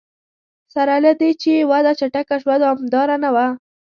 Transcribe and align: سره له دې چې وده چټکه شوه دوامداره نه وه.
سره 0.73 0.95
له 1.05 1.11
دې 1.19 1.31
چې 1.41 1.67
وده 1.71 1.91
چټکه 1.99 2.35
شوه 2.43 2.55
دوامداره 2.63 3.15
نه 3.23 3.29
وه. 3.35 3.47